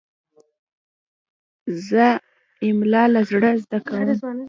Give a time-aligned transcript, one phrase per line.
[1.87, 2.05] زه
[2.67, 4.07] املا له زړه زده کوم.